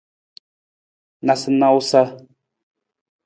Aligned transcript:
Nawusanawusa. 1.25 2.01